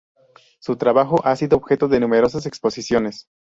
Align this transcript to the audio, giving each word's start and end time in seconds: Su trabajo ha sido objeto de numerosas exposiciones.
Su 0.59 0.77
trabajo 0.77 1.21
ha 1.23 1.35
sido 1.35 1.57
objeto 1.57 1.87
de 1.87 1.99
numerosas 1.99 2.47
exposiciones. 2.47 3.27